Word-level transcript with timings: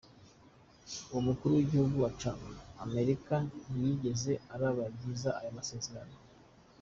Uwo 1.09 1.21
mukuru 1.27 1.51
w'igihugu 1.57 1.97
ca 2.19 2.31
Amerika 2.85 3.35
ntiyigeze 3.71 4.31
araba 4.53 4.83
ryiza 4.95 5.29
ayo 5.39 5.51
masezerano. 5.59 6.15